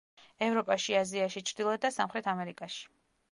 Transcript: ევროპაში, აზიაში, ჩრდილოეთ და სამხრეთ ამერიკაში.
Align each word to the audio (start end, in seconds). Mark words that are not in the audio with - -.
ევროპაში, 0.45 0.95
აზიაში, 1.01 1.43
ჩრდილოეთ 1.51 1.85
და 1.85 1.93
სამხრეთ 1.99 2.31
ამერიკაში. 2.35 2.81